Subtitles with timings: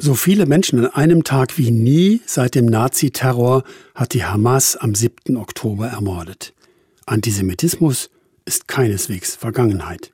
[0.00, 3.64] So viele Menschen an einem Tag wie nie seit dem Naziterror
[3.96, 5.36] hat die Hamas am 7.
[5.36, 6.54] Oktober ermordet.
[7.06, 8.08] Antisemitismus
[8.44, 10.12] ist keineswegs Vergangenheit.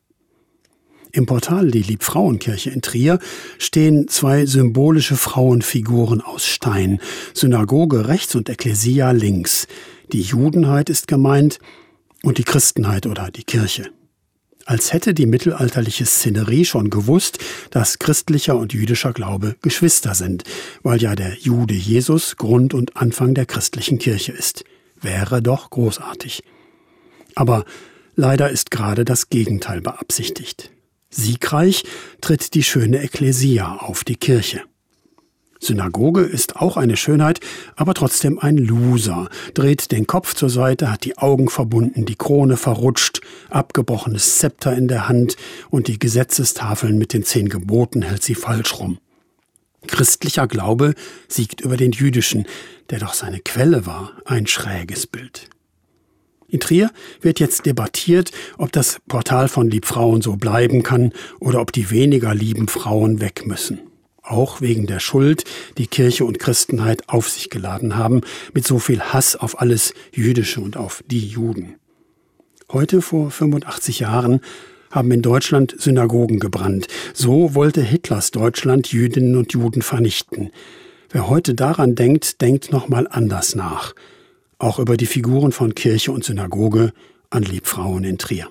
[1.12, 3.18] Im Portal Die Liebfrauenkirche in Trier
[3.58, 6.98] stehen zwei symbolische Frauenfiguren aus Stein,
[7.34, 9.66] Synagoge rechts und Ekklesia links.
[10.14, 11.58] Die Judenheit ist gemeint
[12.22, 13.90] und die Christenheit oder die Kirche
[14.66, 17.38] als hätte die mittelalterliche Szenerie schon gewusst,
[17.70, 20.44] dass christlicher und jüdischer Glaube Geschwister sind,
[20.82, 24.64] weil ja der Jude Jesus Grund und Anfang der christlichen Kirche ist.
[25.00, 26.42] Wäre doch großartig.
[27.34, 27.64] Aber
[28.16, 30.70] leider ist gerade das Gegenteil beabsichtigt.
[31.10, 31.84] Siegreich
[32.20, 34.62] tritt die schöne Ekklesia auf die Kirche.
[35.60, 37.40] Synagoge ist auch eine Schönheit,
[37.76, 39.28] aber trotzdem ein Loser.
[39.54, 43.20] Dreht den Kopf zur Seite, hat die Augen verbunden, die Krone verrutscht,
[43.54, 45.36] abgebrochenes Zepter in der Hand
[45.70, 48.98] und die Gesetzestafeln mit den zehn Geboten hält sie falsch rum.
[49.86, 50.94] Christlicher Glaube
[51.28, 52.46] siegt über den jüdischen,
[52.90, 55.50] der doch seine Quelle war, ein schräges Bild.
[56.48, 61.72] In Trier wird jetzt debattiert, ob das Portal von Liebfrauen so bleiben kann oder ob
[61.72, 63.80] die weniger lieben Frauen weg müssen
[64.24, 65.44] auch wegen der Schuld,
[65.78, 68.22] die Kirche und Christenheit auf sich geladen haben,
[68.54, 71.76] mit so viel Hass auf alles Jüdische und auf die Juden.
[72.72, 74.40] Heute vor 85 Jahren
[74.90, 76.86] haben in Deutschland Synagogen gebrannt.
[77.12, 80.50] So wollte Hitlers Deutschland Jüdinnen und Juden vernichten.
[81.10, 83.94] Wer heute daran denkt, denkt nochmal anders nach.
[84.58, 86.92] Auch über die Figuren von Kirche und Synagoge
[87.30, 88.48] an Liebfrauen in Trier.